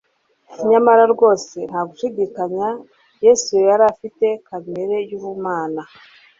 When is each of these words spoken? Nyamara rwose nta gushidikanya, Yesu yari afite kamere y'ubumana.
Nyamara 0.69 1.03
rwose 1.13 1.55
nta 1.69 1.81
gushidikanya, 1.89 2.67
Yesu 3.25 3.51
yari 3.67 3.83
afite 3.93 4.27
kamere 4.47 4.97
y'ubumana. 5.09 5.81